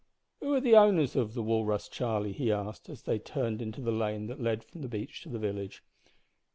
"Who 0.39 0.51
are 0.55 0.59
the 0.59 0.75
owners 0.75 1.15
of 1.15 1.35
the 1.35 1.43
Walrus, 1.43 1.87
Charlie?" 1.87 2.31
he 2.31 2.51
asked, 2.51 2.89
as 2.89 3.03
they 3.03 3.19
turned 3.19 3.61
into 3.61 3.81
the 3.81 3.91
lane 3.91 4.25
that 4.25 4.41
led 4.41 4.63
from 4.63 4.81
the 4.81 4.89
beach 4.89 5.21
to 5.21 5.29
the 5.29 5.37
village. 5.37 5.83